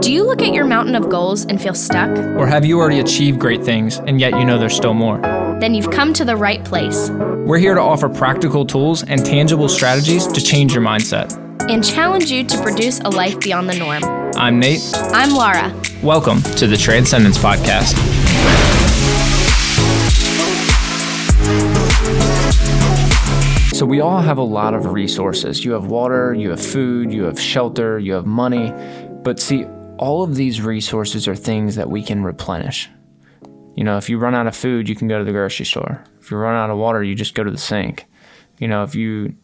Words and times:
Do 0.00 0.12
you 0.12 0.24
look 0.24 0.42
at 0.42 0.52
your 0.52 0.66
mountain 0.66 0.94
of 0.94 1.08
goals 1.08 1.46
and 1.46 1.60
feel 1.60 1.74
stuck? 1.74 2.10
Or 2.10 2.46
have 2.46 2.64
you 2.66 2.78
already 2.78 3.00
achieved 3.00 3.40
great 3.40 3.64
things 3.64 3.98
and 3.98 4.20
yet 4.20 4.38
you 4.38 4.44
know 4.44 4.58
there's 4.58 4.76
still 4.76 4.92
more? 4.92 5.18
Then 5.58 5.74
you've 5.74 5.90
come 5.90 6.12
to 6.14 6.24
the 6.24 6.36
right 6.36 6.62
place. 6.64 7.08
We're 7.10 7.58
here 7.58 7.74
to 7.74 7.80
offer 7.80 8.08
practical 8.08 8.66
tools 8.66 9.02
and 9.04 9.24
tangible 9.24 9.68
strategies 9.68 10.26
to 10.26 10.40
change 10.40 10.74
your 10.74 10.82
mindset 10.82 11.32
and 11.70 11.82
challenge 11.82 12.30
you 12.30 12.44
to 12.44 12.62
produce 12.62 13.00
a 13.00 13.08
life 13.08 13.40
beyond 13.40 13.70
the 13.70 13.78
norm. 13.78 14.04
I'm 14.36 14.60
Nate. 14.60 14.82
I'm 14.94 15.30
Laura. 15.30 15.74
Welcome 16.02 16.42
to 16.42 16.66
the 16.66 16.76
Transcendence 16.76 17.38
Podcast. 17.38 17.94
So, 23.74 23.84
we 23.84 24.00
all 24.00 24.20
have 24.20 24.38
a 24.38 24.42
lot 24.42 24.72
of 24.72 24.86
resources. 24.92 25.62
You 25.64 25.72
have 25.72 25.86
water, 25.86 26.32
you 26.32 26.48
have 26.50 26.64
food, 26.64 27.12
you 27.12 27.24
have 27.24 27.38
shelter, 27.38 27.98
you 27.98 28.14
have 28.14 28.24
money. 28.24 28.72
But 29.22 29.38
see, 29.38 29.66
all 29.98 30.22
of 30.22 30.34
these 30.34 30.60
resources 30.60 31.26
are 31.26 31.36
things 31.36 31.76
that 31.76 31.90
we 31.90 32.02
can 32.02 32.22
replenish. 32.22 32.88
You 33.74 33.84
know, 33.84 33.96
if 33.98 34.08
you 34.08 34.18
run 34.18 34.34
out 34.34 34.46
of 34.46 34.56
food, 34.56 34.88
you 34.88 34.96
can 34.96 35.08
go 35.08 35.18
to 35.18 35.24
the 35.24 35.32
grocery 35.32 35.66
store. 35.66 36.04
If 36.20 36.30
you 36.30 36.36
run 36.36 36.54
out 36.54 36.70
of 36.70 36.78
water, 36.78 37.02
you 37.02 37.14
just 37.14 37.34
go 37.34 37.44
to 37.44 37.50
the 37.50 37.58
sink. 37.58 38.06
You 38.58 38.68
know, 38.68 38.82
if 38.82 38.94
you 38.94 39.34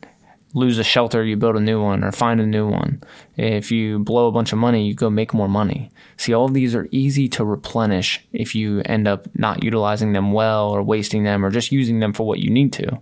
lose 0.55 0.79
a 0.79 0.84
shelter, 0.84 1.24
you 1.24 1.37
build 1.37 1.56
a 1.56 1.61
new 1.61 1.83
one 1.83 2.05
or 2.05 2.12
find 2.12 2.41
a 2.41 2.47
new 2.47 2.69
one. 2.69 3.02
If 3.37 3.70
you 3.70 3.98
blow 3.98 4.27
a 4.27 4.33
bunch 4.33 4.52
of 4.52 4.59
money, 4.59 4.87
you 4.87 4.95
go 4.95 5.11
make 5.11 5.33
more 5.33 5.48
money. 5.48 5.91
See, 6.16 6.34
all 6.34 6.47
of 6.47 6.55
these 6.55 6.75
are 6.75 6.88
easy 6.91 7.28
to 7.30 7.45
replenish 7.45 8.20
if 8.33 8.55
you 8.55 8.83
end 8.84 9.09
up 9.09 9.28
not 9.34 9.65
utilizing 9.65 10.12
them 10.12 10.33
well 10.33 10.70
or 10.70 10.83
wasting 10.83 11.25
them 11.25 11.45
or 11.45 11.51
just 11.51 11.73
using 11.73 12.01
them 12.01 12.12
for 12.12 12.27
what 12.27 12.38
you 12.38 12.51
need 12.51 12.73
to 12.75 13.01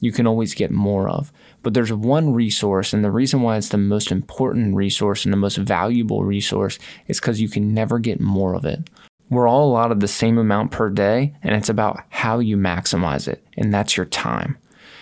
you 0.00 0.12
can 0.12 0.26
always 0.26 0.54
get 0.54 0.70
more 0.70 1.08
of. 1.08 1.32
But 1.62 1.74
there's 1.74 1.92
one 1.92 2.32
resource, 2.32 2.92
and 2.92 3.04
the 3.04 3.10
reason 3.10 3.42
why 3.42 3.56
it's 3.56 3.68
the 3.68 3.78
most 3.78 4.10
important 4.10 4.74
resource 4.74 5.24
and 5.24 5.32
the 5.32 5.36
most 5.36 5.58
valuable 5.58 6.24
resource 6.24 6.78
is 7.06 7.20
because 7.20 7.40
you 7.40 7.48
can 7.48 7.74
never 7.74 7.98
get 7.98 8.18
more 8.18 8.54
of 8.54 8.64
it. 8.64 8.88
We're 9.28 9.46
all 9.46 9.70
allotted 9.70 10.00
the 10.00 10.08
same 10.08 10.38
amount 10.38 10.72
per 10.72 10.90
day, 10.90 11.34
and 11.42 11.54
it's 11.54 11.68
about 11.68 12.00
how 12.08 12.38
you 12.40 12.56
maximize 12.56 13.28
it, 13.28 13.46
and 13.56 13.72
that's 13.72 13.96
your 13.96 14.06
time. 14.06 14.56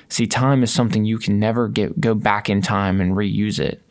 See, 0.08 0.26
time 0.26 0.62
is 0.62 0.72
something 0.72 1.04
you 1.04 1.18
can 1.18 1.38
never 1.38 1.68
get 1.68 2.00
go 2.00 2.14
back 2.14 2.48
in 2.48 2.62
time 2.62 3.00
and 3.00 3.14
reuse 3.14 3.58
it. 3.58 3.82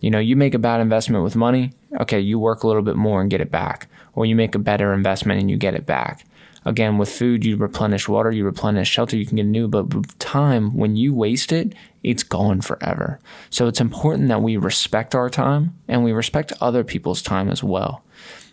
You 0.00 0.10
know, 0.10 0.18
you 0.18 0.36
make 0.36 0.54
a 0.54 0.58
bad 0.58 0.80
investment 0.80 1.24
with 1.24 1.36
money, 1.36 1.72
okay, 2.00 2.20
you 2.20 2.38
work 2.38 2.62
a 2.62 2.66
little 2.66 2.82
bit 2.82 2.96
more 2.96 3.20
and 3.20 3.30
get 3.30 3.40
it 3.40 3.50
back. 3.50 3.88
Or 4.14 4.26
you 4.26 4.36
make 4.36 4.54
a 4.54 4.58
better 4.58 4.92
investment 4.92 5.40
and 5.40 5.50
you 5.50 5.56
get 5.56 5.74
it 5.74 5.86
back. 5.86 6.26
Again, 6.64 6.98
with 6.98 7.08
food, 7.08 7.44
you 7.44 7.56
replenish 7.56 8.08
water, 8.08 8.30
you 8.30 8.44
replenish 8.44 8.88
shelter, 8.88 9.16
you 9.16 9.26
can 9.26 9.36
get 9.36 9.46
new, 9.46 9.66
but 9.66 9.94
with 9.94 10.16
time, 10.18 10.76
when 10.76 10.96
you 10.96 11.12
waste 11.12 11.50
it, 11.50 11.74
it's 12.02 12.22
gone 12.22 12.60
forever. 12.60 13.18
So 13.50 13.66
it's 13.66 13.80
important 13.80 14.28
that 14.28 14.42
we 14.42 14.56
respect 14.56 15.14
our 15.14 15.28
time 15.28 15.76
and 15.88 16.04
we 16.04 16.12
respect 16.12 16.52
other 16.60 16.84
people's 16.84 17.22
time 17.22 17.48
as 17.48 17.64
well. 17.64 18.04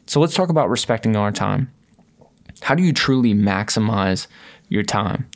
So 0.07 0.19
let's 0.19 0.33
talk 0.33 0.49
about 0.49 0.69
respecting 0.69 1.15
our 1.15 1.31
time. 1.31 1.71
How 2.61 2.75
do 2.75 2.83
you 2.83 2.93
truly 2.93 3.33
maximize 3.33 4.27
your 4.69 4.83
time? 4.83 5.29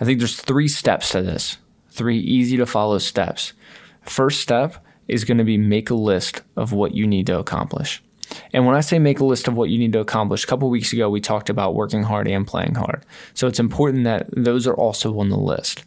I 0.00 0.04
think 0.04 0.18
there's 0.18 0.40
three 0.40 0.68
steps 0.68 1.10
to 1.10 1.22
this, 1.22 1.58
three 1.90 2.18
easy 2.18 2.56
to 2.56 2.66
follow 2.66 2.98
steps. 2.98 3.52
First 4.02 4.40
step 4.40 4.84
is 5.08 5.24
going 5.24 5.38
to 5.38 5.44
be 5.44 5.58
make 5.58 5.90
a 5.90 5.94
list 5.94 6.42
of 6.56 6.72
what 6.72 6.94
you 6.94 7.06
need 7.06 7.26
to 7.26 7.38
accomplish. 7.38 8.02
And 8.52 8.66
when 8.66 8.76
I 8.76 8.80
say 8.80 8.98
make 8.98 9.20
a 9.20 9.24
list 9.24 9.48
of 9.48 9.54
what 9.54 9.70
you 9.70 9.78
need 9.78 9.92
to 9.94 10.00
accomplish, 10.00 10.44
a 10.44 10.46
couple 10.46 10.68
weeks 10.70 10.92
ago 10.92 11.08
we 11.10 11.20
talked 11.20 11.50
about 11.50 11.74
working 11.74 12.02
hard 12.02 12.28
and 12.28 12.46
playing 12.46 12.74
hard. 12.74 13.04
So 13.34 13.46
it's 13.46 13.58
important 13.58 14.04
that 14.04 14.28
those 14.32 14.66
are 14.66 14.74
also 14.74 15.18
on 15.18 15.30
the 15.30 15.38
list. 15.38 15.84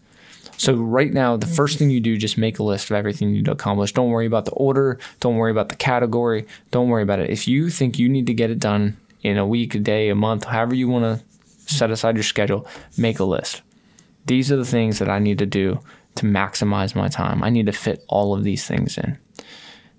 So 0.57 0.75
right 0.75 1.11
now, 1.11 1.37
the 1.37 1.47
first 1.47 1.79
thing 1.79 1.89
you 1.89 1.99
do, 1.99 2.17
just 2.17 2.37
make 2.37 2.59
a 2.59 2.63
list 2.63 2.91
of 2.91 2.95
everything 2.95 3.29
you 3.29 3.37
need 3.37 3.45
to 3.45 3.51
accomplish. 3.51 3.93
Don't 3.93 4.11
worry 4.11 4.27
about 4.27 4.45
the 4.45 4.51
order. 4.51 4.99
Don't 5.19 5.37
worry 5.37 5.49
about 5.49 5.69
the 5.69 5.75
category. 5.75 6.45
Don't 6.69 6.89
worry 6.89 7.01
about 7.01 7.19
it. 7.19 7.31
If 7.31 7.47
you 7.47 7.71
think 7.71 7.97
you 7.97 8.07
need 8.07 8.27
to 8.27 8.33
get 8.35 8.51
it 8.51 8.59
done 8.59 8.97
in 9.23 9.39
a 9.39 9.47
week, 9.47 9.73
a 9.73 9.79
day, 9.79 10.09
a 10.09 10.15
month, 10.15 10.43
however 10.43 10.75
you 10.75 10.87
want 10.87 11.05
to 11.05 11.25
set 11.71 11.91
aside 11.91 12.15
your 12.15 12.23
schedule, 12.23 12.67
make 12.97 13.19
a 13.19 13.23
list. 13.23 13.61
These 14.25 14.51
are 14.51 14.57
the 14.57 14.65
things 14.65 14.99
that 14.99 15.09
I 15.09 15.19
need 15.19 15.39
to 15.39 15.45
do 15.45 15.79
to 16.15 16.25
maximize 16.25 16.95
my 16.95 17.07
time. 17.07 17.43
I 17.43 17.49
need 17.49 17.65
to 17.65 17.71
fit 17.71 18.03
all 18.07 18.33
of 18.33 18.43
these 18.43 18.65
things 18.65 18.97
in. 18.97 19.17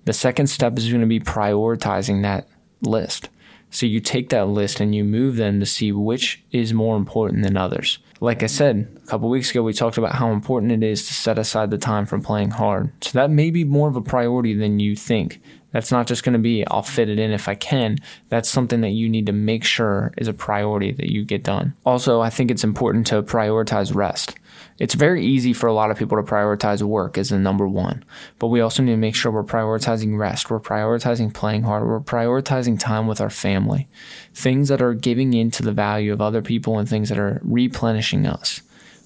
The 0.05 0.13
second 0.13 0.47
step 0.47 0.77
is 0.77 0.89
going 0.89 1.01
to 1.01 1.07
be 1.07 1.19
prioritizing 1.19 2.21
that 2.21 2.47
list. 2.81 3.29
So 3.69 3.85
you 3.85 3.99
take 3.99 4.29
that 4.29 4.47
list 4.47 4.79
and 4.79 4.93
you 4.93 5.03
move 5.03 5.35
them 5.35 5.59
to 5.59 5.65
see 5.65 5.91
which 5.91 6.43
is 6.51 6.73
more 6.73 6.95
important 6.95 7.43
than 7.43 7.57
others. 7.57 7.97
Like 8.19 8.43
I 8.43 8.45
said 8.45 8.87
a 9.03 9.07
couple 9.07 9.29
weeks 9.29 9.49
ago, 9.49 9.63
we 9.63 9.73
talked 9.73 9.97
about 9.97 10.15
how 10.15 10.31
important 10.31 10.71
it 10.71 10.83
is 10.83 11.07
to 11.07 11.13
set 11.13 11.39
aside 11.39 11.71
the 11.71 11.77
time 11.77 12.05
from 12.05 12.21
playing 12.21 12.51
hard. 12.51 12.91
So 13.03 13.17
that 13.17 13.31
may 13.31 13.49
be 13.49 13.63
more 13.63 13.89
of 13.89 13.95
a 13.95 14.01
priority 14.01 14.53
than 14.53 14.79
you 14.79 14.95
think. 14.95 15.41
That's 15.73 15.91
not 15.91 16.07
just 16.07 16.23
going 16.23 16.33
to 16.33 16.39
be, 16.39 16.65
I'll 16.67 16.83
fit 16.83 17.09
it 17.09 17.19
in 17.19 17.31
if 17.31 17.49
I 17.49 17.55
can. 17.55 17.97
That's 18.29 18.49
something 18.49 18.81
that 18.81 18.91
you 18.91 19.09
need 19.09 19.25
to 19.25 19.33
make 19.33 19.65
sure 19.65 20.13
is 20.17 20.29
a 20.29 20.33
priority 20.33 20.91
that 20.93 21.11
you 21.11 21.25
get 21.25 21.43
done. 21.43 21.73
Also, 21.85 22.21
I 22.21 22.29
think 22.29 22.49
it's 22.49 22.63
important 22.63 23.07
to 23.07 23.21
prioritize 23.23 23.93
rest. 23.93 24.35
It's 24.79 24.93
very 24.93 25.25
easy 25.25 25.53
for 25.53 25.67
a 25.67 25.73
lot 25.73 25.91
of 25.91 25.97
people 25.97 26.17
to 26.17 26.23
prioritize 26.23 26.81
work 26.81 27.17
as 27.17 27.29
the 27.29 27.37
number 27.37 27.67
one, 27.67 28.03
but 28.39 28.47
we 28.47 28.61
also 28.61 28.81
need 28.81 28.91
to 28.91 28.97
make 28.97 29.15
sure 29.15 29.31
we're 29.31 29.43
prioritizing 29.43 30.17
rest, 30.17 30.49
we're 30.49 30.59
prioritizing 30.59 31.33
playing 31.33 31.63
hard, 31.63 31.87
we're 31.87 31.99
prioritizing 31.99 32.79
time 32.79 33.07
with 33.07 33.21
our 33.21 33.29
family, 33.29 33.87
things 34.33 34.69
that 34.69 34.81
are 34.81 34.93
giving 34.93 35.33
into 35.33 35.63
the 35.63 35.71
value 35.71 36.13
of 36.13 36.21
other 36.21 36.41
people 36.41 36.79
and 36.79 36.87
things 36.87 37.09
that 37.09 37.19
are 37.19 37.39
replenishing 37.43 38.25
us. 38.25 38.61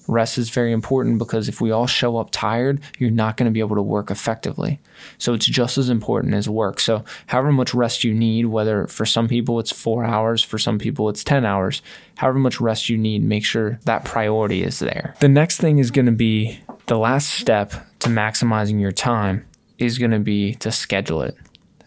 Rest 0.08 0.38
is 0.38 0.48
very 0.48 0.72
important 0.72 1.18
because 1.18 1.48
if 1.48 1.60
we 1.60 1.70
all 1.70 1.86
show 1.86 2.16
up 2.16 2.30
tired, 2.30 2.80
you're 2.98 3.10
not 3.10 3.36
going 3.36 3.44
to 3.44 3.52
be 3.52 3.60
able 3.60 3.76
to 3.76 3.82
work 3.82 4.10
effectively. 4.10 4.80
So 5.18 5.34
it's 5.34 5.46
just 5.46 5.76
as 5.76 5.90
important 5.90 6.34
as 6.34 6.48
work. 6.48 6.80
So, 6.80 7.04
however 7.26 7.52
much 7.52 7.74
rest 7.74 8.04
you 8.04 8.14
need, 8.14 8.46
whether 8.46 8.86
for 8.86 9.04
some 9.04 9.28
people 9.28 9.60
it's 9.60 9.70
four 9.70 10.06
hours, 10.06 10.42
for 10.42 10.58
some 10.58 10.78
people 10.78 11.10
it's 11.10 11.22
10 11.22 11.44
hours, 11.44 11.82
however 12.16 12.38
much 12.38 12.58
rest 12.58 12.88
you 12.88 12.96
need, 12.96 13.22
make 13.22 13.44
sure 13.44 13.78
that 13.84 14.06
priority 14.06 14.62
is 14.62 14.78
there. 14.78 15.14
The 15.20 15.28
next 15.28 15.58
thing 15.58 15.78
is 15.78 15.90
going 15.90 16.06
to 16.06 16.12
be 16.12 16.58
the 16.86 16.98
last 16.98 17.28
step 17.28 17.72
to 17.98 18.08
maximizing 18.08 18.80
your 18.80 18.92
time 18.92 19.46
is 19.76 19.98
going 19.98 20.10
to 20.10 20.18
be 20.18 20.54
to 20.54 20.72
schedule 20.72 21.20
it. 21.20 21.36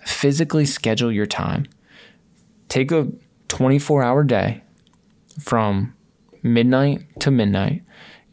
Physically 0.06 0.66
schedule 0.66 1.12
your 1.12 1.26
time. 1.26 1.68
Take 2.70 2.92
a 2.92 3.08
24 3.48 4.04
hour 4.04 4.24
day 4.24 4.62
from 5.40 5.96
midnight 6.44 7.04
to 7.20 7.32
midnight 7.32 7.84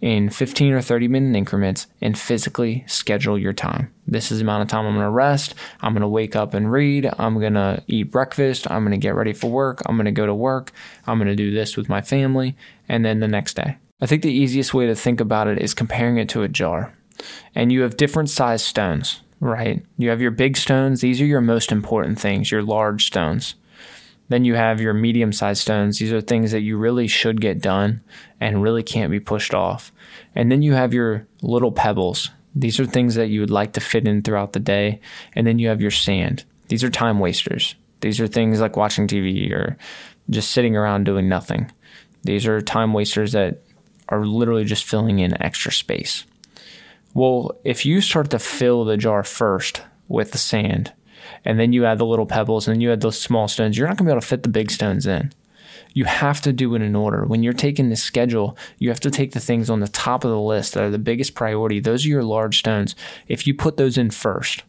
in 0.01 0.31
15 0.31 0.73
or 0.73 0.83
30 0.83 1.09
minute 1.09 1.37
increments 1.37 1.87
and 2.01 2.19
physically 2.19 2.85
schedule 2.87 3.39
your 3.39 3.53
time. 3.53 3.93
This 4.07 4.31
is 4.31 4.39
the 4.39 4.45
amount 4.45 4.63
of 4.63 4.69
time 4.69 4.87
I'm 4.87 4.99
to 4.99 5.11
rest. 5.11 5.55
I'm 5.81 5.95
to 5.97 6.09
wake 6.09 6.37
up 6.37 6.55
and 6.55 6.71
read. 6.71 7.11
I'm 7.19 7.41
to 7.41 7.83
eat 7.87 8.05
breakfast. 8.05 8.71
I'm 8.71 8.89
to 8.91 8.97
get 8.97 9.15
ready 9.15 9.33
for 9.33 9.51
work. 9.51 9.83
I'm 9.87 9.99
to 10.03 10.13
go 10.13 10.27
to 10.27 10.35
work. 10.35 10.73
I'm 11.07 11.19
to 11.21 11.35
do 11.35 11.53
this 11.53 11.77
with 11.77 11.89
my 11.89 12.01
family. 12.01 12.57
And 12.89 13.05
then 13.05 13.21
the 13.21 13.29
next 13.29 13.55
day. 13.55 13.77
I 14.01 14.07
think 14.07 14.23
the 14.23 14.33
easiest 14.33 14.73
way 14.73 14.87
to 14.87 14.95
think 14.95 15.21
about 15.21 15.49
it 15.49 15.61
is 15.61 15.75
comparing 15.75 16.19
it 16.19 16.29
to 16.31 16.43
a 16.43 16.49
jar. 16.49 16.95
And 17.55 17.73
you 17.73 17.83
have 17.83 17.97
different 17.97 18.31
sized 18.31 18.65
stones, 18.65 19.23
right? 19.41 19.85
You 19.97 20.11
have 20.11 20.21
your 20.21 20.31
big 20.31 20.57
stones. 20.57 21.01
These 21.01 21.21
are 21.21 21.27
your 21.27 21.41
most 21.41 21.73
important 21.73 22.21
things, 22.21 22.53
your 22.53 22.63
large 22.63 23.07
stones. 23.07 23.57
Then 24.29 24.45
you 24.45 24.55
have 24.55 24.81
your 24.81 24.95
medium 24.95 25.33
sized 25.33 25.63
stones. 25.63 25.99
These 25.99 26.13
are 26.13 26.21
things 26.21 26.53
that 26.53 26.61
you 26.61 26.77
really 26.77 27.07
should 27.07 27.41
get 27.41 27.63
done 27.63 28.03
and 28.41 28.63
really 28.63 28.83
can't 28.83 29.11
be 29.11 29.21
pushed 29.21 29.55
off. 29.55 29.93
And 30.35 30.53
then 30.53 30.63
you 30.63 30.75
have 30.75 30.93
your 30.93 31.27
little 31.43 31.73
pebbles. 31.73 32.31
These 32.55 32.79
are 32.79 32.87
things 32.87 33.15
that 33.15 33.29
you 33.29 33.41
would 33.41 33.51
like 33.51 33.73
to 33.75 33.81
fit 33.81 34.07
in 34.07 34.23
throughout 34.23 34.53
the 34.53 34.61
day. 34.61 35.01
And 35.35 35.47
then 35.47 35.59
you 35.59 35.69
have 35.69 35.81
your 35.81 35.91
sand. 35.91 36.45
These 36.69 36.85
are 36.85 36.91
time 36.91 37.19
wasters. 37.19 37.75
These 38.01 38.21
are 38.21 38.27
things 38.27 38.61
like 38.61 38.77
watching 38.77 39.07
TV 39.07 39.51
or 39.53 39.77
just 40.31 40.51
sitting 40.51 40.77
around 40.77 41.05
doing 41.05 41.29
nothing. 41.29 41.71
These 42.23 42.47
are 42.47 42.61
time 42.61 42.93
wasters 42.93 43.33
that 43.33 43.63
are 44.09 44.27
literally 44.27 44.65
just 44.65 44.85
filling 44.85 45.19
in 45.19 45.41
extra 45.43 45.73
space. 45.73 46.25
Well, 47.15 47.59
if 47.65 47.87
you 47.87 48.01
start 48.01 48.31
to 48.31 48.39
fill 48.39 48.85
the 48.85 48.97
jar 48.97 49.23
first 49.23 49.83
with 50.09 50.33
the 50.33 50.39
sand, 50.39 50.93
and 51.45 51.59
then 51.59 51.73
you 51.73 51.85
add 51.85 51.99
the 51.99 52.07
little 52.07 52.27
pebbles, 52.27 52.67
and 52.67 52.75
then 52.75 52.81
you 52.81 52.93
add 52.93 53.01
those 53.01 53.21
small 53.21 53.49
stones, 53.49 53.77
you're 53.77 53.89
not 53.89 53.97
going 53.97 54.07
to 54.07 54.11
be 54.11 54.13
able 54.13 54.21
to 54.21 54.27
fit 54.27 54.43
the 54.43 54.49
big 54.49 54.71
stones 54.71 55.07
in. 55.07 55.33
You 55.95 56.05
have 56.05 56.41
to 56.43 56.53
do 56.53 56.75
it 56.75 56.83
in 56.83 56.95
order. 56.95 57.25
When 57.25 57.43
you're 57.43 57.53
taking 57.53 57.89
the 57.89 57.97
schedule, 57.97 58.57
you 58.79 58.89
have 58.91 59.01
to 59.01 59.11
take 59.11 59.33
the 59.33 59.41
things 59.41 59.71
on 59.71 59.81
the 59.81 59.89
top 59.89 60.25
of 60.25 60.31
the 60.31 60.41
list 60.41 60.75
that 60.75 60.85
are 60.85 60.91
the 60.91 60.99
biggest 60.99 61.35
priority. 61.35 61.81
Those 61.81 62.05
are 62.05 62.09
your 62.09 62.25
large 62.25 62.59
stones. 62.59 62.95
If 63.27 63.47
you 63.47 63.55
put 63.55 63.77
those 63.77 63.97
in 63.99 64.11
first, 64.11 64.63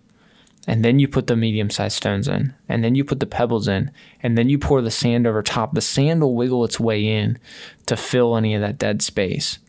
and 0.68 0.84
then 0.84 1.00
you 1.00 1.08
put 1.08 1.28
the 1.28 1.36
medium 1.36 1.70
sized 1.70 1.98
stones 1.98 2.28
in, 2.28 2.54
and 2.68 2.84
then 2.84 2.96
you 2.96 3.04
put 3.04 3.20
the 3.20 3.26
pebbles 3.26 3.68
in, 3.68 3.92
and 4.22 4.38
then 4.38 4.50
you 4.50 4.58
pour 4.58 4.82
the 4.82 4.92
sand 4.92 5.26
over 5.26 5.42
top, 5.42 5.74
the 5.74 5.82
sand 5.82 6.22
will 6.22 6.36
wiggle 6.36 6.64
its 6.64 6.80
way 6.80 7.06
in 7.06 7.38
to 7.86 7.98
fill 7.98 8.36
any 8.36 8.54
of 8.54 8.62
that 8.62 8.78
dead 8.78 9.02
space. 9.02 9.60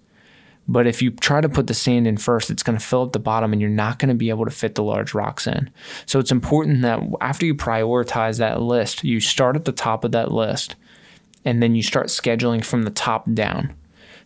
But 0.69 0.87
if 0.87 1.03
you 1.03 1.11
try 1.11 1.41
to 1.41 1.49
put 1.49 1.67
the 1.67 1.75
sand 1.75 2.07
in 2.07 2.17
first, 2.17 2.51
it's 2.51 2.63
going 2.63 2.79
to 2.79 2.85
fill 2.85 3.03
up 3.03 3.13
the 3.13 3.19
bottom 3.19 3.53
and 3.53 3.61
you're 3.61 3.71
not 3.71 3.99
going 3.99 4.09
to 4.09 4.15
be 4.15 4.31
able 4.31 4.45
to 4.45 4.51
fit 4.51 4.77
the 4.77 4.85
large 4.85 5.15
rocks 5.15 5.47
in. 5.47 5.71
So 6.07 6.21
it's 6.21 6.31
important 6.31 6.83
that 6.83 7.01
after 7.21 7.45
you 7.45 7.55
prioritize 7.55 8.39
that 8.39 8.63
list, 8.63 9.03
you 9.03 9.19
start 9.21 9.57
at 9.57 9.65
the 9.65 9.73
top 9.73 10.05
of 10.05 10.13
that 10.13 10.31
list 10.31 10.77
and 11.45 11.63
then 11.63 11.75
you 11.75 11.83
start 11.83 12.07
scheduling 12.07 12.65
from 12.65 12.83
the 12.83 12.91
top 12.91 13.33
down. 13.33 13.75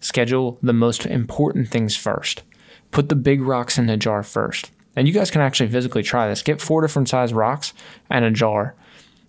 Schedule 0.00 0.58
the 0.62 0.74
most 0.74 1.06
important 1.06 1.68
things 1.68 1.96
first. 1.96 2.42
Put 2.90 3.08
the 3.08 3.16
big 3.16 3.40
rocks 3.40 3.78
in 3.78 3.86
the 3.86 3.96
jar 3.96 4.22
first. 4.22 4.70
And 4.96 5.08
you 5.08 5.14
guys 5.14 5.30
can 5.30 5.40
actually 5.40 5.70
physically 5.70 6.02
try 6.02 6.28
this. 6.28 6.42
Get 6.42 6.60
four 6.60 6.82
different 6.82 7.08
size 7.08 7.32
rocks 7.32 7.72
and 8.10 8.24
a 8.24 8.30
jar 8.30 8.74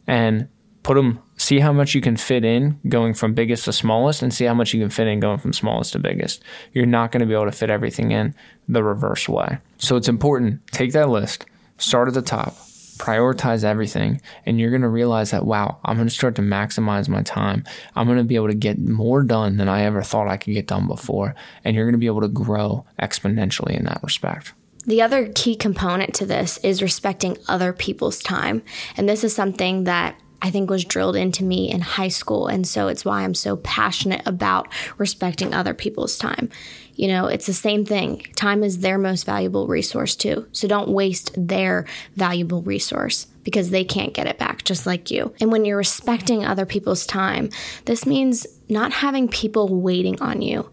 and 0.05 0.47
put 0.83 0.95
them 0.95 1.19
see 1.45 1.59
how 1.59 1.71
much 1.71 1.93
you 1.93 2.01
can 2.01 2.17
fit 2.17 2.43
in 2.43 2.79
going 2.89 3.13
from 3.13 3.35
biggest 3.35 3.65
to 3.65 3.71
smallest 3.71 4.23
and 4.23 4.33
see 4.33 4.45
how 4.45 4.53
much 4.55 4.73
you 4.73 4.81
can 4.81 4.89
fit 4.89 5.05
in 5.05 5.19
going 5.19 5.37
from 5.37 5.53
smallest 5.53 5.93
to 5.93 5.99
biggest. 5.99 6.43
You're 6.73 6.87
not 6.87 7.11
going 7.11 7.19
to 7.19 7.27
be 7.27 7.35
able 7.35 7.45
to 7.45 7.51
fit 7.51 7.69
everything 7.69 8.11
in 8.11 8.33
the 8.67 8.83
reverse 8.83 9.29
way. 9.29 9.59
So 9.77 9.95
it's 9.95 10.07
important. 10.07 10.65
Take 10.71 10.91
that 10.93 11.09
list, 11.09 11.45
start 11.77 12.07
at 12.07 12.15
the 12.15 12.23
top, 12.23 12.55
prioritize 12.97 13.63
everything, 13.63 14.21
and 14.47 14.59
you're 14.59 14.71
going 14.71 14.81
to 14.81 14.89
realize 14.89 15.29
that, 15.31 15.45
wow, 15.45 15.77
I'm 15.85 15.97
going 15.97 16.07
to 16.07 16.13
start 16.13 16.33
to 16.35 16.41
maximize 16.41 17.07
my 17.07 17.21
time. 17.21 17.63
I'm 17.95 18.07
going 18.07 18.17
to 18.17 18.23
be 18.23 18.37
able 18.37 18.47
to 18.47 18.55
get 18.55 18.79
more 18.79 19.21
done 19.21 19.57
than 19.57 19.69
I 19.69 19.83
ever 19.83 20.01
thought 20.01 20.27
I 20.27 20.37
could 20.37 20.53
get 20.53 20.65
done 20.65 20.87
before. 20.87 21.35
And 21.63 21.75
you're 21.75 21.85
going 21.85 21.93
to 21.93 21.99
be 21.99 22.07
able 22.07 22.21
to 22.21 22.27
grow 22.27 22.85
exponentially 22.99 23.77
in 23.77 23.85
that 23.85 24.01
respect. 24.01 24.53
The 24.87 25.03
other 25.03 25.31
key 25.35 25.55
component 25.55 26.15
to 26.15 26.25
this 26.25 26.57
is 26.59 26.81
respecting 26.81 27.37
other 27.47 27.71
people's 27.71 28.23
time. 28.23 28.63
And 28.97 29.07
this 29.07 29.23
is 29.23 29.35
something 29.35 29.83
that 29.83 30.19
I 30.45 30.51
think 30.51 30.69
was 30.69 30.85
drilled 30.85 31.15
into 31.15 31.43
me 31.43 31.71
in 31.71 31.81
high 31.81 32.09
school. 32.09 32.45
And 32.45 32.67
so 32.67 32.87
it's 32.87 33.03
why 33.03 33.23
I'm 33.23 33.33
so 33.33 33.55
passionate 33.57 34.21
about 34.27 34.71
respecting 34.99 35.55
other 35.55 35.73
people's 35.73 36.19
time. 36.19 36.51
You 36.93 37.07
know, 37.07 37.25
it's 37.25 37.47
the 37.47 37.53
same 37.53 37.83
thing. 37.83 38.19
Time 38.35 38.63
is 38.63 38.77
their 38.77 38.99
most 38.99 39.25
valuable 39.25 39.65
resource, 39.65 40.15
too. 40.15 40.47
So 40.51 40.67
don't 40.67 40.89
waste 40.89 41.31
their 41.35 41.87
valuable 42.15 42.61
resource 42.61 43.25
because 43.43 43.71
they 43.71 43.83
can't 43.83 44.13
get 44.13 44.27
it 44.27 44.37
back, 44.37 44.63
just 44.63 44.85
like 44.85 45.09
you. 45.09 45.33
And 45.41 45.51
when 45.51 45.65
you're 45.65 45.77
respecting 45.77 46.45
other 46.45 46.67
people's 46.67 47.07
time, 47.07 47.49
this 47.85 48.05
means 48.05 48.45
not 48.69 48.93
having 48.93 49.27
people 49.27 49.81
waiting 49.81 50.21
on 50.21 50.43
you. 50.43 50.69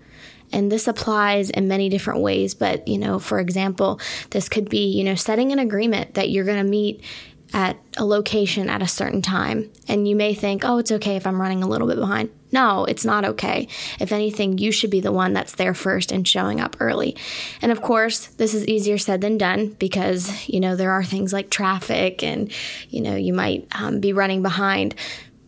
And 0.52 0.70
this 0.70 0.86
applies 0.86 1.48
in 1.48 1.66
many 1.66 1.88
different 1.88 2.20
ways. 2.20 2.52
But, 2.52 2.86
you 2.86 2.98
know, 2.98 3.18
for 3.18 3.40
example, 3.40 4.00
this 4.30 4.50
could 4.50 4.68
be, 4.68 4.88
you 4.88 5.02
know, 5.02 5.14
setting 5.14 5.50
an 5.50 5.58
agreement 5.58 6.12
that 6.12 6.28
you're 6.28 6.44
going 6.44 6.62
to 6.62 6.70
meet 6.70 7.02
at 7.52 7.76
a 7.96 8.04
location 8.04 8.70
at 8.70 8.82
a 8.82 8.88
certain 8.88 9.22
time. 9.22 9.70
And 9.88 10.08
you 10.08 10.16
may 10.16 10.34
think, 10.34 10.64
oh, 10.64 10.78
it's 10.78 10.92
okay 10.92 11.16
if 11.16 11.26
I'm 11.26 11.40
running 11.40 11.62
a 11.62 11.68
little 11.68 11.86
bit 11.86 11.98
behind. 11.98 12.30
No, 12.50 12.84
it's 12.84 13.04
not 13.04 13.24
okay. 13.24 13.68
If 13.98 14.12
anything, 14.12 14.58
you 14.58 14.72
should 14.72 14.90
be 14.90 15.00
the 15.00 15.12
one 15.12 15.32
that's 15.32 15.54
there 15.54 15.74
first 15.74 16.12
and 16.12 16.26
showing 16.26 16.60
up 16.60 16.76
early. 16.80 17.16
And 17.60 17.72
of 17.72 17.82
course, 17.82 18.26
this 18.26 18.54
is 18.54 18.66
easier 18.66 18.98
said 18.98 19.20
than 19.20 19.38
done 19.38 19.68
because, 19.78 20.48
you 20.48 20.60
know, 20.60 20.76
there 20.76 20.92
are 20.92 21.04
things 21.04 21.32
like 21.32 21.50
traffic 21.50 22.22
and, 22.22 22.52
you 22.88 23.00
know, 23.00 23.16
you 23.16 23.32
might 23.32 23.66
um, 23.74 24.00
be 24.00 24.12
running 24.12 24.42
behind. 24.42 24.94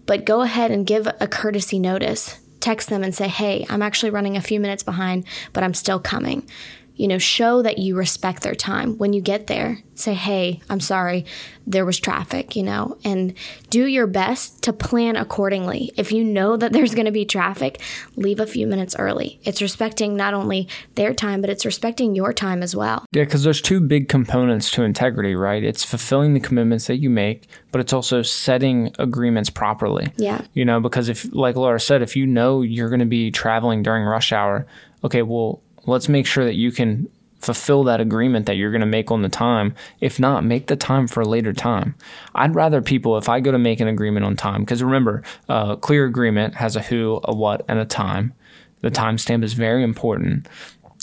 But 0.06 0.24
go 0.24 0.42
ahead 0.42 0.70
and 0.70 0.86
give 0.86 1.06
a 1.06 1.28
courtesy 1.28 1.78
notice. 1.78 2.38
Text 2.60 2.88
them 2.88 3.02
and 3.02 3.14
say, 3.14 3.28
hey, 3.28 3.66
I'm 3.68 3.82
actually 3.82 4.10
running 4.10 4.36
a 4.36 4.42
few 4.42 4.58
minutes 4.58 4.82
behind, 4.82 5.26
but 5.52 5.62
I'm 5.62 5.74
still 5.74 6.00
coming 6.00 6.48
you 6.96 7.08
know, 7.08 7.18
show 7.18 7.62
that 7.62 7.78
you 7.78 7.96
respect 7.96 8.42
their 8.42 8.54
time. 8.54 8.96
When 8.98 9.12
you 9.12 9.20
get 9.20 9.48
there, 9.48 9.80
say, 9.96 10.14
hey, 10.14 10.60
I'm 10.70 10.80
sorry, 10.80 11.24
there 11.66 11.84
was 11.84 11.98
traffic, 11.98 12.54
you 12.54 12.62
know, 12.62 12.98
and 13.04 13.34
do 13.70 13.86
your 13.86 14.06
best 14.06 14.62
to 14.62 14.72
plan 14.72 15.16
accordingly. 15.16 15.92
If 15.96 16.12
you 16.12 16.22
know 16.22 16.56
that 16.56 16.72
there's 16.72 16.94
going 16.94 17.06
to 17.06 17.12
be 17.12 17.24
traffic, 17.24 17.80
leave 18.14 18.38
a 18.38 18.46
few 18.46 18.66
minutes 18.66 18.94
early. 18.96 19.40
It's 19.42 19.60
respecting 19.60 20.16
not 20.16 20.34
only 20.34 20.68
their 20.94 21.12
time, 21.14 21.40
but 21.40 21.50
it's 21.50 21.66
respecting 21.66 22.14
your 22.14 22.32
time 22.32 22.62
as 22.62 22.76
well. 22.76 23.04
Yeah, 23.12 23.24
because 23.24 23.42
there's 23.42 23.60
two 23.60 23.80
big 23.80 24.08
components 24.08 24.70
to 24.72 24.82
integrity, 24.82 25.34
right? 25.34 25.64
It's 25.64 25.84
fulfilling 25.84 26.34
the 26.34 26.40
commitments 26.40 26.86
that 26.86 26.98
you 26.98 27.10
make, 27.10 27.48
but 27.72 27.80
it's 27.80 27.92
also 27.92 28.22
setting 28.22 28.94
agreements 29.00 29.50
properly. 29.50 30.12
Yeah. 30.16 30.42
You 30.52 30.64
know, 30.64 30.80
because 30.80 31.08
if, 31.08 31.32
like 31.34 31.56
Laura 31.56 31.80
said, 31.80 32.02
if 32.02 32.14
you 32.14 32.26
know 32.26 32.62
you're 32.62 32.88
going 32.88 33.00
to 33.00 33.06
be 33.06 33.32
traveling 33.32 33.82
during 33.82 34.04
rush 34.04 34.32
hour, 34.32 34.66
okay, 35.02 35.22
well, 35.22 35.60
let's 35.86 36.08
make 36.08 36.26
sure 36.26 36.44
that 36.44 36.54
you 36.54 36.72
can 36.72 37.08
fulfill 37.38 37.84
that 37.84 38.00
agreement 38.00 38.46
that 38.46 38.56
you're 38.56 38.70
going 38.70 38.80
to 38.80 38.86
make 38.86 39.10
on 39.10 39.22
the 39.22 39.28
time. 39.28 39.74
If 40.00 40.18
not, 40.18 40.44
make 40.44 40.66
the 40.66 40.76
time 40.76 41.06
for 41.06 41.20
a 41.20 41.26
later 41.26 41.52
time. 41.52 41.94
I'd 42.34 42.54
rather 42.54 42.80
people, 42.80 43.18
if 43.18 43.28
I 43.28 43.40
go 43.40 43.52
to 43.52 43.58
make 43.58 43.80
an 43.80 43.88
agreement 43.88 44.24
on 44.24 44.34
time, 44.34 44.62
because 44.62 44.82
remember, 44.82 45.22
a 45.48 45.76
clear 45.76 46.06
agreement 46.06 46.54
has 46.54 46.74
a 46.74 46.80
who, 46.82 47.20
a 47.24 47.34
what, 47.34 47.64
and 47.68 47.78
a 47.78 47.84
time. 47.84 48.32
The 48.80 48.90
timestamp 48.90 49.44
is 49.44 49.52
very 49.52 49.82
important. 49.82 50.46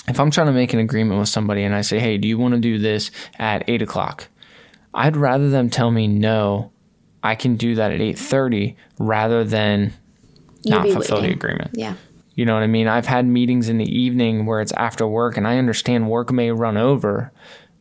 If 0.08 0.20
I'm 0.20 0.32
trying 0.32 0.48
to 0.48 0.54
make 0.54 0.74
an 0.74 0.80
agreement 0.80 1.20
with 1.20 1.30
somebody 1.30 1.64
and 1.64 1.76
I 1.76 1.82
say, 1.82 2.00
hey, 2.00 2.18
do 2.18 2.28
you 2.28 2.38
want 2.38 2.56
to 2.56 2.60
do 2.60 2.80
this 2.80 3.12
at 3.38 3.64
8 3.68 3.84
o'clock? 3.84 4.28
I'd 4.94 5.16
rather 5.16 5.50
them 5.50 5.70
tell 5.70 5.92
me 5.92 6.08
no, 6.08 6.72
I 7.24 7.36
can 7.36 7.56
do 7.56 7.76
that 7.76 7.92
at 7.92 8.00
8.30 8.00 8.76
rather 9.00 9.44
than 9.44 9.94
not 10.66 10.88
fulfill 10.88 11.18
waiting. 11.18 11.30
the 11.30 11.36
agreement. 11.36 11.72
Yeah. 11.74 11.96
You 12.36 12.46
know 12.46 12.54
what 12.54 12.64
I 12.64 12.68
mean? 12.68 12.88
I've 12.88 13.08
had 13.08 13.26
meetings 13.26 13.70
in 13.70 13.78
the 13.78 13.98
evening 14.00 14.46
where 14.46 14.62
it's 14.62 14.72
after 14.74 15.06
work, 15.06 15.38
and 15.38 15.48
I 15.48 15.58
understand 15.58 16.10
work 16.10 16.32
may 16.32 16.52
run 16.52 16.78
over, 16.78 17.32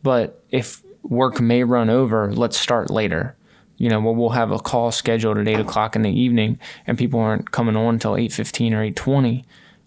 but 0.02 0.42
if 0.50 0.82
work 1.02 1.40
may 1.40 1.64
run 1.64 1.88
over, 1.88 2.32
let's 2.32 2.58
start 2.58 2.90
later. 2.90 3.36
You 3.76 3.88
know, 3.88 4.00
well, 4.00 4.14
we'll 4.14 4.30
have 4.30 4.50
a 4.50 4.58
call 4.58 4.92
scheduled 4.92 5.38
at 5.38 5.48
eight 5.48 5.60
o'clock 5.60 5.96
in 5.96 6.02
the 6.02 6.10
evening, 6.10 6.58
and 6.86 6.98
people 6.98 7.20
aren't 7.20 7.50
coming 7.50 7.76
on 7.76 7.94
until 7.94 8.16
eight 8.16 8.32
fifteen 8.32 8.74
or 8.74 8.82
eight 8.82 8.96
twenty. 8.96 9.44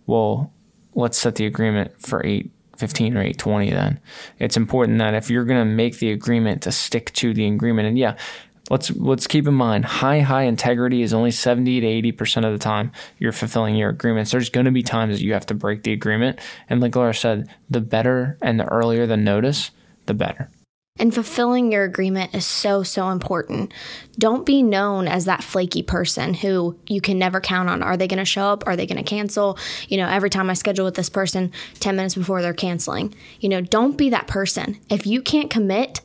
Well, 0.07 0.51
let's 0.95 1.18
set 1.18 1.36
the 1.36 1.45
agreement 1.45 2.01
for 2.01 2.25
eight 2.25 2.51
15 2.77 3.15
or 3.15 3.21
820 3.21 3.69
then 3.69 4.00
it's 4.39 4.57
important 4.57 4.98
that 4.98 5.13
if 5.13 5.30
you're 5.30 5.45
going 5.45 5.60
to 5.60 5.74
make 5.74 6.00
the 6.00 6.12
agreement 6.12 6.63
to 6.63 6.71
stick 6.71 7.13
to 7.13 7.33
the 7.33 7.48
agreement 7.48 7.88
and 7.88 8.00
yeah 8.00 8.15
let's 8.69 8.92
let's 8.95 9.27
keep 9.27 9.48
in 9.48 9.54
mind 9.54 9.86
high 9.86 10.21
high 10.21 10.44
integrity 10.44 11.01
is 11.01 11.13
only 11.13 11.31
70 11.31 11.81
to 11.81 11.88
80 11.88 12.12
percent 12.13 12.45
of 12.45 12.54
the 12.54 12.60
time 12.60 12.92
you're 13.18 13.31
fulfilling 13.31 13.75
your 13.75 13.89
agreements 13.89 14.31
there's 14.31 14.50
going 14.50 14.65
to 14.65 14.71
be 14.71 14.83
times 14.83 15.18
that 15.18 15.24
you 15.24 15.33
have 15.33 15.45
to 15.48 15.54
break 15.54 15.83
the 15.83 15.94
agreement 15.94 16.39
and 16.69 16.80
like 16.81 16.95
laura 16.95 17.13
said 17.13 17.50
the 17.69 17.81
better 17.81 18.38
and 18.42 18.60
the 18.60 18.65
earlier 18.65 19.06
the 19.06 19.18
notice 19.18 19.71
the 20.06 20.13
better 20.13 20.50
and 21.00 21.12
fulfilling 21.12 21.71
your 21.71 21.86
agreement 21.86 22.36
is 22.36 22.45
so, 22.45 22.83
so 22.83 23.10
important. 23.10 23.74
Don't 24.19 24.45
be 24.45 24.62
known 24.62 25.07
as 25.07 25.25
that 25.25 25.44
flaky 25.44 25.81
person 25.81 26.36
who 26.36 26.77
you 26.86 27.01
can 27.01 27.18
never 27.18 27.42
count 27.42 27.68
on. 27.68 27.81
Are 27.81 27.98
they 27.98 28.07
going 28.07 28.19
to 28.19 28.25
show 28.25 28.44
up? 28.44 28.68
Are 28.68 28.75
they 28.75 28.86
going 28.86 29.04
to 29.04 29.10
cancel? 29.10 29.57
You 29.88 29.98
know, 29.98 30.07
every 30.07 30.30
time 30.30 30.51
I 30.51 30.54
schedule 30.54 30.86
with 30.86 30.94
this 30.94 31.10
person, 31.10 31.51
10 31.80 31.95
minutes 31.95 32.13
before 32.13 32.44
they're 32.44 32.54
canceling. 32.54 33.15
You 33.39 33.50
know, 33.50 33.60
don't 33.60 33.98
be 33.98 34.12
that 34.12 34.27
person. 34.27 34.80
If 34.88 35.07
you 35.07 35.24
can't 35.24 35.50
commit 35.50 36.01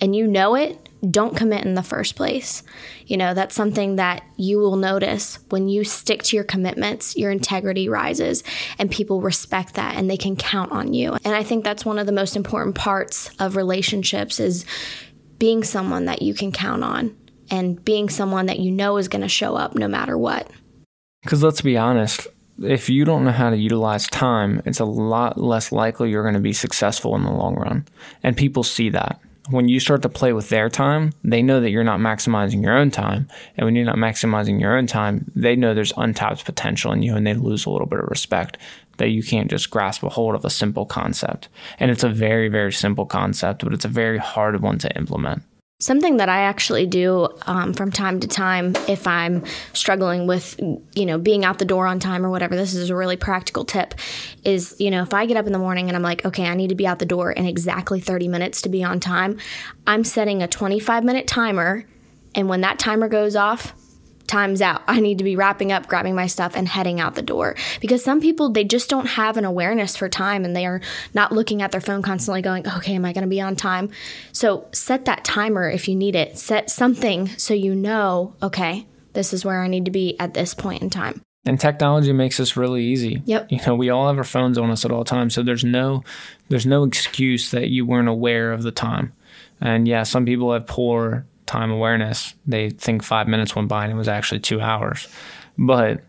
and 0.00 0.16
you 0.16 0.26
know 0.26 0.56
it, 0.56 0.85
don't 1.10 1.36
commit 1.36 1.64
in 1.64 1.74
the 1.74 1.82
first 1.82 2.16
place. 2.16 2.62
You 3.06 3.16
know, 3.16 3.34
that's 3.34 3.54
something 3.54 3.96
that 3.96 4.22
you 4.36 4.58
will 4.58 4.76
notice 4.76 5.38
when 5.50 5.68
you 5.68 5.84
stick 5.84 6.22
to 6.24 6.36
your 6.36 6.44
commitments, 6.44 7.16
your 7.16 7.30
integrity 7.30 7.88
rises 7.88 8.42
and 8.78 8.90
people 8.90 9.20
respect 9.20 9.74
that 9.74 9.96
and 9.96 10.10
they 10.10 10.16
can 10.16 10.36
count 10.36 10.72
on 10.72 10.94
you. 10.94 11.12
And 11.24 11.34
I 11.34 11.42
think 11.42 11.64
that's 11.64 11.84
one 11.84 11.98
of 11.98 12.06
the 12.06 12.12
most 12.12 12.36
important 12.36 12.74
parts 12.74 13.30
of 13.38 13.56
relationships 13.56 14.40
is 14.40 14.64
being 15.38 15.62
someone 15.62 16.06
that 16.06 16.22
you 16.22 16.34
can 16.34 16.52
count 16.52 16.82
on 16.82 17.16
and 17.50 17.82
being 17.84 18.08
someone 18.08 18.46
that 18.46 18.58
you 18.58 18.70
know 18.70 18.96
is 18.96 19.08
going 19.08 19.22
to 19.22 19.28
show 19.28 19.54
up 19.54 19.74
no 19.74 19.88
matter 19.88 20.16
what. 20.16 20.50
Cuz 21.26 21.42
let's 21.42 21.60
be 21.60 21.76
honest, 21.76 22.26
if 22.62 22.88
you 22.88 23.04
don't 23.04 23.24
know 23.24 23.32
how 23.32 23.50
to 23.50 23.56
utilize 23.56 24.08
time, 24.08 24.62
it's 24.64 24.80
a 24.80 24.84
lot 24.84 25.38
less 25.38 25.72
likely 25.72 26.10
you're 26.10 26.22
going 26.22 26.34
to 26.34 26.40
be 26.40 26.54
successful 26.54 27.14
in 27.14 27.22
the 27.22 27.30
long 27.30 27.54
run. 27.54 27.84
And 28.22 28.36
people 28.36 28.62
see 28.62 28.88
that 28.90 29.20
when 29.50 29.68
you 29.68 29.80
start 29.80 30.02
to 30.02 30.08
play 30.08 30.32
with 30.32 30.48
their 30.48 30.68
time, 30.68 31.12
they 31.22 31.42
know 31.42 31.60
that 31.60 31.70
you're 31.70 31.84
not 31.84 32.00
maximizing 32.00 32.62
your 32.62 32.76
own 32.76 32.90
time. 32.90 33.28
And 33.56 33.64
when 33.64 33.76
you're 33.76 33.84
not 33.84 33.96
maximizing 33.96 34.60
your 34.60 34.76
own 34.76 34.86
time, 34.86 35.30
they 35.34 35.56
know 35.56 35.74
there's 35.74 35.92
untapped 35.96 36.44
potential 36.44 36.92
in 36.92 37.02
you 37.02 37.14
and 37.14 37.26
they 37.26 37.34
lose 37.34 37.66
a 37.66 37.70
little 37.70 37.86
bit 37.86 38.00
of 38.00 38.08
respect 38.08 38.58
that 38.98 39.10
you 39.10 39.22
can't 39.22 39.50
just 39.50 39.70
grasp 39.70 40.02
a 40.02 40.08
hold 40.08 40.34
of 40.34 40.44
a 40.44 40.50
simple 40.50 40.86
concept. 40.86 41.48
And 41.78 41.90
it's 41.90 42.04
a 42.04 42.08
very, 42.08 42.48
very 42.48 42.72
simple 42.72 43.06
concept, 43.06 43.62
but 43.62 43.72
it's 43.72 43.84
a 43.84 43.88
very 43.88 44.18
hard 44.18 44.60
one 44.60 44.78
to 44.78 44.96
implement. 44.96 45.42
Something 45.78 46.16
that 46.16 46.30
I 46.30 46.40
actually 46.40 46.86
do 46.86 47.28
um, 47.46 47.74
from 47.74 47.92
time 47.92 48.18
to 48.20 48.26
time 48.26 48.74
if 48.88 49.06
I'm 49.06 49.44
struggling 49.74 50.26
with, 50.26 50.58
you 50.58 51.04
know, 51.04 51.18
being 51.18 51.44
out 51.44 51.58
the 51.58 51.66
door 51.66 51.86
on 51.86 52.00
time 52.00 52.24
or 52.24 52.30
whatever, 52.30 52.56
this 52.56 52.72
is 52.72 52.88
a 52.88 52.96
really 52.96 53.18
practical 53.18 53.62
tip, 53.66 53.92
is, 54.42 54.74
you 54.78 54.90
know, 54.90 55.02
if 55.02 55.12
I 55.12 55.26
get 55.26 55.36
up 55.36 55.46
in 55.46 55.52
the 55.52 55.58
morning 55.58 55.88
and 55.88 55.94
I'm 55.94 56.02
like, 56.02 56.24
okay, 56.24 56.46
I 56.46 56.54
need 56.54 56.68
to 56.68 56.74
be 56.74 56.86
out 56.86 56.98
the 56.98 57.04
door 57.04 57.30
in 57.30 57.44
exactly 57.44 58.00
30 58.00 58.26
minutes 58.26 58.62
to 58.62 58.70
be 58.70 58.82
on 58.82 59.00
time, 59.00 59.38
I'm 59.86 60.02
setting 60.02 60.42
a 60.42 60.48
25 60.48 61.04
minute 61.04 61.26
timer. 61.26 61.84
And 62.34 62.48
when 62.48 62.62
that 62.62 62.78
timer 62.78 63.08
goes 63.08 63.36
off, 63.36 63.74
time's 64.26 64.60
out. 64.60 64.82
I 64.86 65.00
need 65.00 65.18
to 65.18 65.24
be 65.24 65.36
wrapping 65.36 65.72
up, 65.72 65.86
grabbing 65.86 66.14
my 66.14 66.26
stuff, 66.26 66.54
and 66.54 66.68
heading 66.68 67.00
out 67.00 67.14
the 67.14 67.22
door. 67.22 67.56
Because 67.80 68.04
some 68.04 68.20
people, 68.20 68.50
they 68.50 68.64
just 68.64 68.90
don't 68.90 69.06
have 69.06 69.36
an 69.36 69.44
awareness 69.44 69.96
for 69.96 70.08
time 70.08 70.44
and 70.44 70.54
they 70.54 70.66
are 70.66 70.80
not 71.14 71.32
looking 71.32 71.62
at 71.62 71.72
their 71.72 71.80
phone 71.80 72.02
constantly 72.02 72.42
going, 72.42 72.68
okay, 72.68 72.94
am 72.94 73.04
I 73.04 73.12
going 73.12 73.22
to 73.22 73.28
be 73.28 73.40
on 73.40 73.56
time? 73.56 73.90
So 74.32 74.66
set 74.72 75.04
that 75.06 75.24
timer 75.24 75.70
if 75.70 75.88
you 75.88 75.96
need 75.96 76.14
it. 76.14 76.38
Set 76.38 76.70
something 76.70 77.28
so 77.36 77.54
you 77.54 77.74
know, 77.74 78.34
okay, 78.42 78.86
this 79.12 79.32
is 79.32 79.44
where 79.44 79.62
I 79.62 79.68
need 79.68 79.86
to 79.86 79.90
be 79.90 80.18
at 80.20 80.34
this 80.34 80.54
point 80.54 80.82
in 80.82 80.90
time. 80.90 81.22
And 81.46 81.60
technology 81.60 82.12
makes 82.12 82.38
this 82.38 82.56
really 82.56 82.82
easy. 82.84 83.22
Yep. 83.24 83.52
You 83.52 83.60
know, 83.64 83.76
we 83.76 83.88
all 83.88 84.08
have 84.08 84.18
our 84.18 84.24
phones 84.24 84.58
on 84.58 84.68
us 84.70 84.84
at 84.84 84.90
all 84.90 85.04
times, 85.04 85.32
so 85.32 85.44
there's 85.44 85.62
no 85.62 86.02
there's 86.48 86.66
no 86.66 86.82
excuse 86.82 87.52
that 87.52 87.68
you 87.68 87.86
weren't 87.86 88.08
aware 88.08 88.52
of 88.52 88.64
the 88.64 88.72
time. 88.72 89.12
And 89.60 89.86
yeah, 89.86 90.02
some 90.02 90.24
people 90.24 90.52
have 90.52 90.66
poor 90.66 91.24
time 91.46 91.70
awareness. 91.70 92.34
They 92.46 92.70
think 92.70 93.02
five 93.02 93.28
minutes 93.28 93.54
went 93.54 93.68
by 93.68 93.84
and 93.84 93.92
it 93.92 93.96
was 93.96 94.08
actually 94.08 94.40
two 94.40 94.60
hours. 94.60 95.08
But 95.56 96.02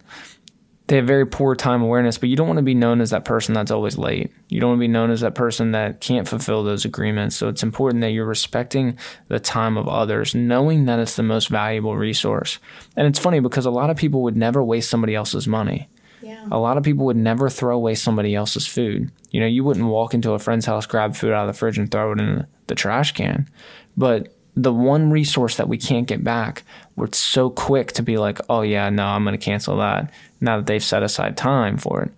they 0.87 0.95
have 0.95 1.05
very 1.05 1.25
poor 1.25 1.53
time 1.53 1.81
awareness, 1.81 2.17
but 2.17 2.29
you 2.29 2.37
don't 2.37 2.47
want 2.47 2.57
to 2.57 2.63
be 2.63 2.73
known 2.73 3.01
as 3.01 3.09
that 3.09 3.25
person 3.25 3.53
that's 3.53 3.71
always 3.71 3.97
late. 3.97 4.31
You 4.47 4.61
don't 4.61 4.69
want 4.71 4.79
to 4.79 4.83
be 4.83 4.87
known 4.87 5.11
as 5.11 5.19
that 5.19 5.35
person 5.35 5.73
that 5.73 5.99
can't 5.99 6.27
fulfill 6.27 6.63
those 6.63 6.85
agreements. 6.85 7.35
So 7.35 7.49
it's 7.49 7.63
important 7.63 8.01
that 8.01 8.11
you're 8.11 8.25
respecting 8.25 8.97
the 9.27 9.39
time 9.39 9.77
of 9.77 9.89
others, 9.89 10.33
knowing 10.33 10.85
that 10.85 10.99
it's 10.99 11.17
the 11.17 11.23
most 11.23 11.49
valuable 11.49 11.97
resource. 11.97 12.59
And 12.95 13.05
it's 13.05 13.19
funny 13.19 13.41
because 13.41 13.65
a 13.65 13.71
lot 13.71 13.89
of 13.89 13.97
people 13.97 14.23
would 14.23 14.37
never 14.37 14.63
waste 14.63 14.89
somebody 14.89 15.13
else's 15.13 15.47
money. 15.47 15.89
Yeah. 16.21 16.47
A 16.51 16.57
lot 16.57 16.77
of 16.77 16.83
people 16.83 17.05
would 17.05 17.17
never 17.17 17.49
throw 17.49 17.75
away 17.75 17.95
somebody 17.95 18.33
else's 18.33 18.65
food. 18.65 19.11
You 19.31 19.41
know, 19.41 19.45
you 19.45 19.65
wouldn't 19.65 19.87
walk 19.87 20.13
into 20.13 20.31
a 20.31 20.39
friend's 20.39 20.65
house, 20.65 20.85
grab 20.85 21.15
food 21.15 21.33
out 21.33 21.47
of 21.47 21.53
the 21.53 21.57
fridge, 21.57 21.77
and 21.77 21.91
throw 21.91 22.13
it 22.13 22.19
in 22.19 22.47
the 22.67 22.75
trash 22.75 23.11
can. 23.11 23.49
But 23.97 24.33
the 24.57 24.73
one 24.73 25.11
resource 25.11 25.55
that 25.57 25.69
we 25.69 25.77
can't 25.77 26.07
get 26.07 26.23
back, 26.23 26.63
we're 26.95 27.11
so 27.11 27.51
quick 27.51 27.91
to 27.93 28.01
be 28.01 28.17
like, 28.17 28.39
oh 28.49 28.61
yeah, 28.61 28.89
no, 28.89 29.05
I'm 29.05 29.23
going 29.23 29.37
to 29.37 29.43
cancel 29.43 29.77
that. 29.77 30.11
Now 30.41 30.57
that 30.57 30.65
they've 30.65 30.83
set 30.83 31.03
aside 31.03 31.37
time 31.37 31.77
for 31.77 32.01
it, 32.01 32.11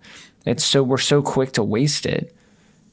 it's 0.46 0.64
so 0.64 0.82
we're 0.82 0.96
so 0.96 1.20
quick 1.20 1.52
to 1.52 1.62
waste 1.62 2.06
it 2.06 2.34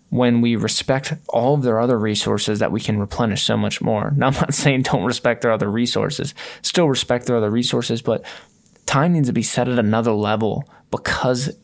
when 0.10 0.42
we 0.42 0.58
respect 0.58 1.14
all 1.30 1.56
of 1.56 1.64
their 1.64 1.80
other 1.80 1.98
resources 1.98 2.60
that 2.60 2.74
we 2.74 2.82
can 2.82 3.00
replenish 3.00 3.44
so 3.44 3.56
much 3.56 3.82
more. 3.82 4.12
Now, 4.18 4.28
I'm 4.28 4.34
not 4.34 4.54
saying 4.54 4.82
don't 4.82 5.06
respect 5.06 5.42
their 5.42 5.52
other 5.52 5.72
resources, 5.72 6.34
still 6.62 6.90
respect 6.90 7.26
their 7.26 7.38
other 7.38 7.50
resources, 7.50 8.02
but 8.02 8.26
time 8.86 9.14
needs 9.14 9.30
to 9.30 9.34
be 9.34 9.44
set 9.44 9.70
at 9.70 9.80
another 9.80 10.12
level 10.12 10.68
because 10.92 11.56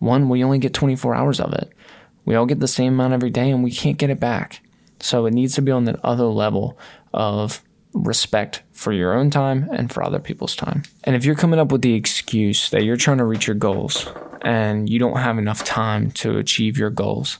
one, 0.00 0.28
we 0.28 0.44
only 0.44 0.58
get 0.58 0.74
24 0.74 1.14
hours 1.14 1.40
of 1.40 1.54
it. 1.54 1.72
We 2.26 2.34
all 2.34 2.46
get 2.46 2.60
the 2.60 2.68
same 2.68 2.92
amount 2.92 3.14
every 3.14 3.30
day 3.30 3.50
and 3.50 3.64
we 3.64 3.70
can't 3.70 3.98
get 3.98 4.10
it 4.10 4.20
back. 4.20 4.60
So 5.00 5.26
it 5.26 5.34
needs 5.34 5.54
to 5.54 5.62
be 5.62 5.72
on 5.72 5.84
that 5.84 5.98
other 6.04 6.24
level 6.24 6.78
of 7.12 7.62
respect 7.92 8.62
for 8.72 8.92
your 8.92 9.14
own 9.14 9.30
time 9.30 9.68
and 9.72 9.92
for 9.92 10.02
other 10.02 10.18
people's 10.18 10.54
time. 10.54 10.82
And 11.04 11.16
if 11.16 11.24
you're 11.24 11.34
coming 11.34 11.58
up 11.58 11.72
with 11.72 11.82
the 11.82 11.94
excuse 11.94 12.70
that 12.70 12.84
you're 12.84 12.96
trying 12.96 13.18
to 13.18 13.24
reach 13.24 13.46
your 13.46 13.56
goals 13.56 14.08
and 14.42 14.88
you 14.88 14.98
don't 14.98 15.18
have 15.18 15.38
enough 15.38 15.64
time 15.64 16.10
to 16.12 16.38
achieve 16.38 16.78
your 16.78 16.90
goals, 16.90 17.38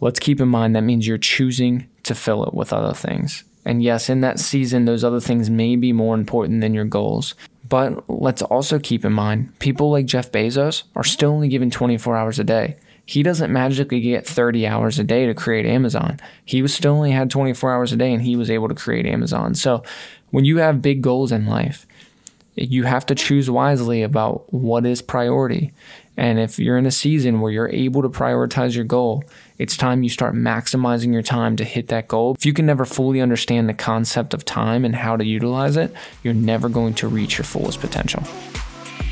let's 0.00 0.20
keep 0.20 0.40
in 0.40 0.48
mind 0.48 0.76
that 0.76 0.82
means 0.82 1.06
you're 1.06 1.18
choosing 1.18 1.88
to 2.04 2.14
fill 2.14 2.44
it 2.44 2.54
with 2.54 2.72
other 2.72 2.94
things. 2.94 3.44
And 3.64 3.82
yes, 3.82 4.08
in 4.08 4.20
that 4.22 4.40
season, 4.40 4.84
those 4.84 5.04
other 5.04 5.20
things 5.20 5.48
may 5.48 5.76
be 5.76 5.92
more 5.92 6.14
important 6.14 6.60
than 6.60 6.74
your 6.74 6.84
goals. 6.84 7.34
But 7.68 8.08
let's 8.10 8.42
also 8.42 8.78
keep 8.78 9.04
in 9.04 9.12
mind 9.12 9.58
people 9.60 9.90
like 9.90 10.06
Jeff 10.06 10.32
Bezos 10.32 10.82
are 10.96 11.04
still 11.04 11.30
only 11.30 11.48
given 11.48 11.70
24 11.70 12.16
hours 12.16 12.38
a 12.38 12.44
day. 12.44 12.76
He 13.12 13.22
doesn't 13.22 13.52
magically 13.52 14.00
get 14.00 14.26
30 14.26 14.66
hours 14.66 14.98
a 14.98 15.04
day 15.04 15.26
to 15.26 15.34
create 15.34 15.66
Amazon. 15.66 16.18
He 16.46 16.62
was 16.62 16.72
still 16.72 16.94
only 16.94 17.10
had 17.10 17.28
24 17.28 17.70
hours 17.70 17.92
a 17.92 17.96
day 17.96 18.10
and 18.10 18.22
he 18.22 18.36
was 18.36 18.50
able 18.50 18.68
to 18.68 18.74
create 18.74 19.04
Amazon. 19.04 19.54
So 19.54 19.82
when 20.30 20.46
you 20.46 20.56
have 20.56 20.80
big 20.80 21.02
goals 21.02 21.30
in 21.30 21.44
life, 21.44 21.86
you 22.54 22.84
have 22.84 23.04
to 23.04 23.14
choose 23.14 23.50
wisely 23.50 24.02
about 24.02 24.50
what 24.50 24.86
is 24.86 25.02
priority. 25.02 25.74
And 26.16 26.38
if 26.38 26.58
you're 26.58 26.78
in 26.78 26.86
a 26.86 26.90
season 26.90 27.42
where 27.42 27.52
you're 27.52 27.68
able 27.68 28.00
to 28.00 28.08
prioritize 28.08 28.74
your 28.74 28.86
goal, 28.86 29.24
it's 29.58 29.76
time 29.76 30.02
you 30.02 30.08
start 30.08 30.34
maximizing 30.34 31.12
your 31.12 31.20
time 31.20 31.54
to 31.56 31.64
hit 31.64 31.88
that 31.88 32.08
goal. 32.08 32.34
If 32.38 32.46
you 32.46 32.54
can 32.54 32.64
never 32.64 32.86
fully 32.86 33.20
understand 33.20 33.68
the 33.68 33.74
concept 33.74 34.32
of 34.32 34.46
time 34.46 34.86
and 34.86 34.96
how 34.96 35.18
to 35.18 35.24
utilize 35.26 35.76
it, 35.76 35.92
you're 36.22 36.32
never 36.32 36.70
going 36.70 36.94
to 36.94 37.08
reach 37.08 37.36
your 37.36 37.44
fullest 37.44 37.80
potential. 37.82 38.22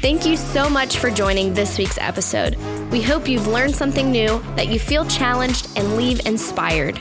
Thank 0.00 0.24
you 0.24 0.38
so 0.38 0.70
much 0.70 0.96
for 0.96 1.10
joining 1.10 1.52
this 1.52 1.76
week's 1.76 1.98
episode. 1.98 2.56
We 2.90 3.02
hope 3.02 3.28
you've 3.28 3.46
learned 3.46 3.76
something 3.76 4.10
new, 4.10 4.42
that 4.56 4.68
you 4.68 4.78
feel 4.78 5.04
challenged, 5.04 5.68
and 5.76 5.94
leave 5.94 6.26
inspired. 6.26 6.98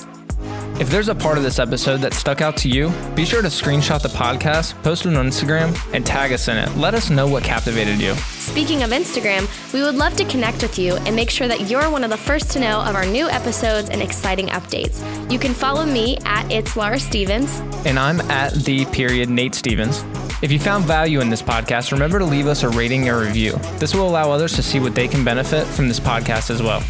If 0.81 0.89
there's 0.89 1.07
a 1.07 1.15
part 1.15 1.37
of 1.37 1.43
this 1.45 1.59
episode 1.59 2.01
that 2.01 2.13
stuck 2.13 2.41
out 2.41 2.57
to 2.57 2.67
you, 2.67 2.89
be 3.15 3.23
sure 3.23 3.41
to 3.41 3.47
screenshot 3.47 4.01
the 4.01 4.09
podcast, 4.09 4.81
post 4.83 5.05
it 5.05 5.15
on 5.15 5.27
Instagram, 5.27 5.77
and 5.93 6.05
tag 6.05 6.33
us 6.33 6.49
in 6.49 6.57
it. 6.57 6.75
Let 6.75 6.93
us 6.93 7.09
know 7.09 7.25
what 7.25 7.41
captivated 7.41 8.01
you. 8.01 8.15
Speaking 8.15 8.83
of 8.83 8.89
Instagram, 8.89 9.47
we 9.73 9.81
would 9.81 9.95
love 9.95 10.17
to 10.17 10.25
connect 10.25 10.61
with 10.61 10.77
you 10.77 10.95
and 10.97 11.15
make 11.15 11.29
sure 11.29 11.47
that 11.47 11.69
you're 11.69 11.89
one 11.89 12.03
of 12.03 12.09
the 12.09 12.17
first 12.17 12.51
to 12.51 12.59
know 12.59 12.81
of 12.81 12.95
our 12.95 13.05
new 13.05 13.29
episodes 13.29 13.89
and 13.89 14.01
exciting 14.01 14.47
updates. 14.47 14.99
You 15.31 15.39
can 15.39 15.53
follow 15.53 15.85
me 15.85 16.17
at 16.25 16.51
It's 16.51 16.75
Laura 16.75 16.99
Stevens. 16.99 17.59
And 17.85 17.97
I'm 17.97 18.19
at 18.29 18.53
the 18.55 18.83
period 18.87 19.29
Nate 19.29 19.55
Stevens. 19.55 20.03
If 20.41 20.53
you 20.53 20.59
found 20.59 20.85
value 20.85 21.19
in 21.19 21.29
this 21.29 21.41
podcast, 21.41 21.91
remember 21.91 22.17
to 22.17 22.25
leave 22.25 22.47
us 22.47 22.63
a 22.63 22.69
rating 22.69 23.09
or 23.09 23.19
review. 23.19 23.53
This 23.77 23.93
will 23.93 24.07
allow 24.07 24.31
others 24.31 24.55
to 24.55 24.63
see 24.63 24.79
what 24.79 24.95
they 24.95 25.07
can 25.07 25.25
benefit 25.25 25.67
from 25.67 25.89
this 25.89 25.99
podcast 25.99 26.49
as 26.49 26.63
well. 26.63 26.81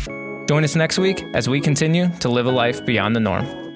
Join 0.46 0.64
us 0.64 0.76
next 0.76 1.00
week 1.00 1.26
as 1.34 1.50
we 1.50 1.60
continue 1.60 2.10
to 2.20 2.30
live 2.30 2.46
a 2.46 2.52
life 2.52 2.86
beyond 2.86 3.16
the 3.16 3.20
norm. 3.20 3.69